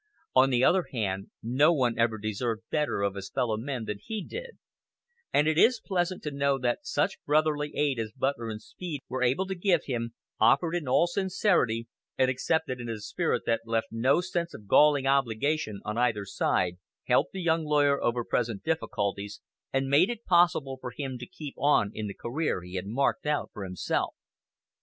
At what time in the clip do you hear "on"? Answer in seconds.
0.33-0.49, 15.85-15.99, 21.59-21.91